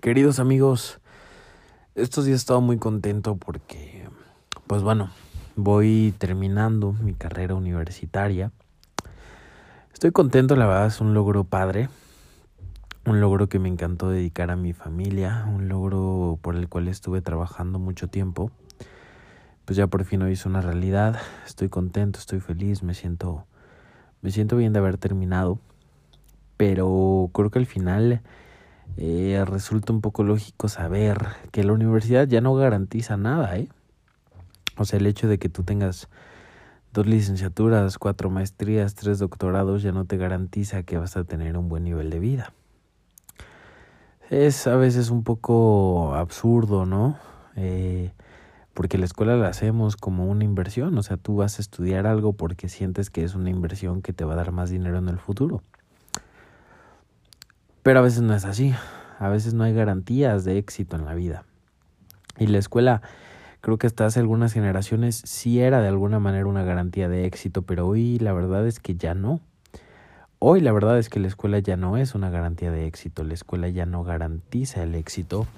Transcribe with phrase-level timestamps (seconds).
[0.00, 1.00] Queridos amigos,
[1.96, 4.08] estos días he estado muy contento porque,
[4.68, 5.10] pues bueno,
[5.56, 8.52] voy terminando mi carrera universitaria.
[9.92, 11.88] Estoy contento, la verdad es un logro padre,
[13.06, 17.20] un logro que me encantó dedicar a mi familia, un logro por el cual estuve
[17.20, 18.52] trabajando mucho tiempo.
[19.64, 23.46] Pues ya por fin hoy es una realidad, estoy contento, estoy feliz, me siento
[24.22, 25.58] me siento bien de haber terminado,
[26.56, 28.22] pero creo que al final
[28.96, 31.18] eh, resulta un poco lógico saber
[31.52, 33.68] que la universidad ya no garantiza nada, ¿eh?
[34.76, 36.08] O sea, el hecho de que tú tengas
[36.92, 41.68] dos licenciaturas, cuatro maestrías, tres doctorados ya no te garantiza que vas a tener un
[41.68, 42.52] buen nivel de vida.
[44.30, 47.18] Es a veces un poco absurdo, ¿no?
[47.56, 48.12] Eh,
[48.74, 52.34] porque la escuela la hacemos como una inversión, o sea, tú vas a estudiar algo
[52.34, 55.18] porque sientes que es una inversión que te va a dar más dinero en el
[55.18, 55.62] futuro.
[57.82, 58.74] Pero a veces no es así,
[59.18, 61.44] a veces no hay garantías de éxito en la vida.
[62.38, 63.02] Y la escuela,
[63.60, 67.62] creo que hasta hace algunas generaciones sí era de alguna manera una garantía de éxito,
[67.62, 69.40] pero hoy la verdad es que ya no.
[70.38, 73.34] Hoy la verdad es que la escuela ya no es una garantía de éxito, la
[73.34, 75.48] escuela ya no garantiza el éxito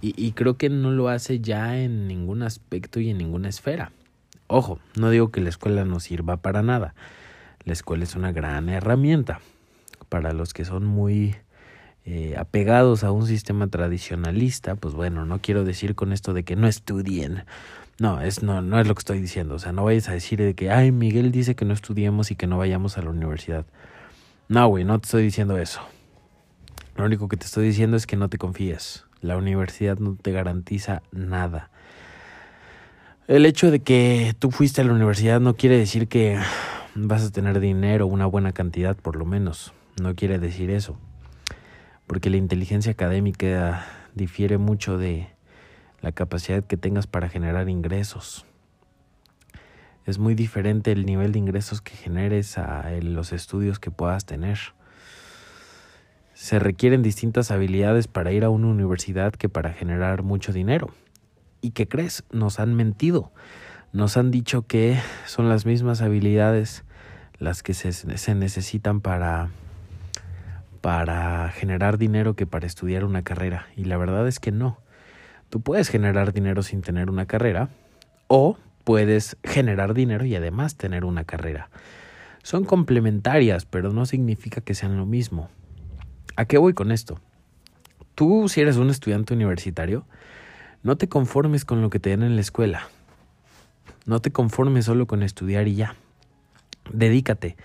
[0.00, 3.92] y, y, creo que no lo hace ya en ningún aspecto y en ninguna esfera.
[4.46, 6.94] Ojo, no digo que la escuela no sirva para nada.
[7.64, 9.40] La escuela es una gran herramienta
[10.08, 11.36] para los que son muy
[12.06, 14.76] eh, apegados a un sistema tradicionalista.
[14.76, 17.44] Pues bueno, no quiero decir con esto de que no estudien.
[17.98, 19.56] No, es, no, no es lo que estoy diciendo.
[19.56, 22.36] O sea, no vayas a decir de que, ay, Miguel dice que no estudiemos y
[22.36, 23.66] que no vayamos a la universidad.
[24.48, 25.80] No, güey, no te estoy diciendo eso.
[26.96, 29.04] Lo único que te estoy diciendo es que no te confíes.
[29.20, 31.70] La universidad no te garantiza nada.
[33.26, 36.38] El hecho de que tú fuiste a la universidad no quiere decir que
[36.94, 39.72] vas a tener dinero, una buena cantidad por lo menos.
[40.00, 40.96] No quiere decir eso.
[42.06, 45.28] Porque la inteligencia académica difiere mucho de
[46.00, 48.44] la capacidad que tengas para generar ingresos.
[50.04, 54.58] Es muy diferente el nivel de ingresos que generes a los estudios que puedas tener
[56.36, 60.90] se requieren distintas habilidades para ir a una universidad que para generar mucho dinero.
[61.62, 62.24] ¿Y qué crees?
[62.30, 63.32] Nos han mentido.
[63.94, 66.84] Nos han dicho que son las mismas habilidades
[67.38, 69.48] las que se, se necesitan para,
[70.86, 73.66] para generar dinero que para estudiar una carrera.
[73.76, 74.78] Y la verdad es que no.
[75.50, 77.70] Tú puedes generar dinero sin tener una carrera
[78.28, 81.70] o puedes generar dinero y además tener una carrera.
[82.44, 85.48] Son complementarias, pero no significa que sean lo mismo.
[86.36, 87.18] ¿A qué voy con esto?
[88.14, 90.06] Tú, si eres un estudiante universitario,
[90.84, 92.86] no te conformes con lo que te den en la escuela.
[94.04, 95.96] No te conformes solo con estudiar y ya.
[96.92, 97.56] Dedícate.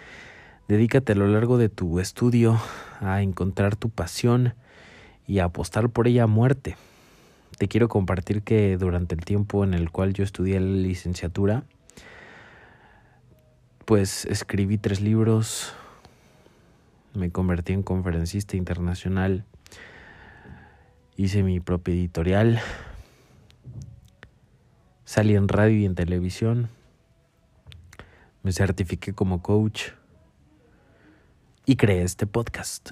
[0.67, 2.57] Dedícate a lo largo de tu estudio
[3.01, 4.53] a encontrar tu pasión
[5.27, 6.77] y a apostar por ella a muerte.
[7.57, 11.63] Te quiero compartir que durante el tiempo en el cual yo estudié la licenciatura,
[13.85, 15.73] pues escribí tres libros,
[17.13, 19.43] me convertí en conferencista internacional,
[21.17, 22.61] hice mi propia editorial,
[25.03, 26.69] salí en radio y en televisión,
[28.43, 29.89] me certifiqué como coach
[31.71, 32.89] y creé este podcast.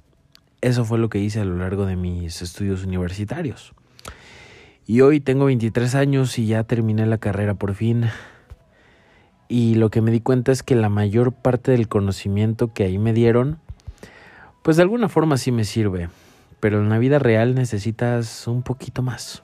[0.62, 3.74] Eso fue lo que hice a lo largo de mis estudios universitarios.
[4.88, 8.06] Y hoy tengo 23 años y ya terminé la carrera por fin.
[9.50, 12.98] Y lo que me di cuenta es que la mayor parte del conocimiento que ahí
[12.98, 13.60] me dieron
[14.62, 16.08] pues de alguna forma sí me sirve,
[16.62, 19.44] pero en la vida real necesitas un poquito más.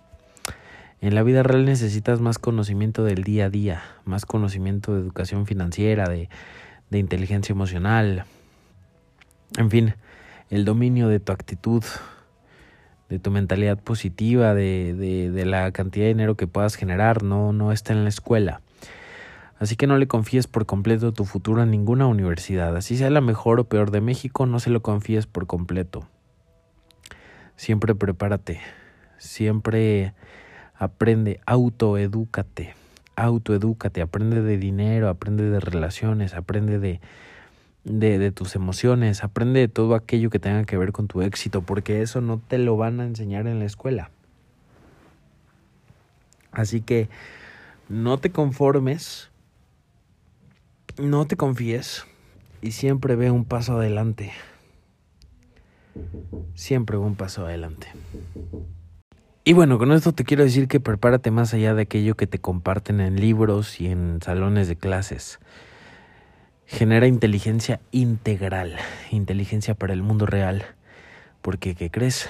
[1.01, 5.45] En la vida real necesitas más conocimiento del día a día, más conocimiento de educación
[5.45, 6.29] financiera, de,
[6.90, 8.24] de inteligencia emocional,
[9.57, 9.95] en fin,
[10.50, 11.83] el dominio de tu actitud,
[13.09, 14.94] de tu mentalidad positiva, de,
[15.31, 18.61] de, la cantidad de dinero que puedas generar, no, no está en la escuela.
[19.57, 23.22] Así que no le confíes por completo tu futuro a ninguna universidad, así sea la
[23.22, 26.07] mejor o peor de México, no se lo confíes por completo.
[27.56, 28.59] Siempre prepárate,
[29.17, 30.13] siempre
[30.77, 32.75] aprende, autoedúcate,
[33.15, 37.00] autoedúcate, aprende de dinero, aprende de relaciones, aprende de,
[37.85, 41.61] de, de tus emociones, aprende de todo aquello que tenga que ver con tu éxito,
[41.61, 44.11] porque eso no te lo van a enseñar en la escuela.
[46.51, 47.07] Así que
[47.87, 49.29] no te conformes
[50.97, 52.05] no te confíes
[52.61, 54.31] y siempre ve un paso adelante.
[56.53, 57.87] Siempre un paso adelante.
[59.43, 62.39] Y bueno, con esto te quiero decir que prepárate más allá de aquello que te
[62.39, 65.39] comparten en libros y en salones de clases.
[66.67, 68.75] Genera inteligencia integral,
[69.12, 70.65] inteligencia para el mundo real.
[71.41, 72.29] Porque, ¿qué crees?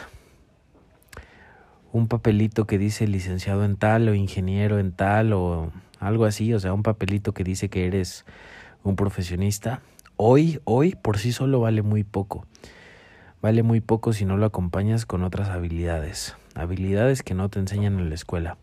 [1.95, 5.71] un papelito que dice licenciado en tal o ingeniero en tal o
[6.01, 8.25] algo así, o sea, un papelito que dice que eres
[8.83, 9.79] un profesionista,
[10.17, 12.45] hoy, hoy por sí solo vale muy poco.
[13.41, 17.97] Vale muy poco si no lo acompañas con otras habilidades, habilidades que no te enseñan
[17.97, 18.57] en la escuela.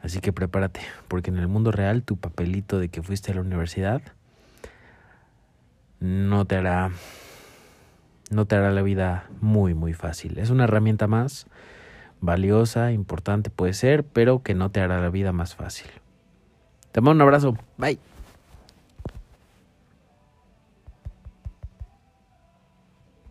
[0.00, 3.42] Así que prepárate, porque en el mundo real tu papelito de que fuiste a la
[3.42, 4.00] universidad
[6.00, 6.90] no te hará
[8.30, 10.38] no te hará la vida muy muy fácil.
[10.38, 11.46] Es una herramienta más
[12.20, 15.88] valiosa, importante puede ser, pero que no te hará la vida más fácil.
[16.92, 17.56] Te mando un abrazo.
[17.76, 17.98] Bye.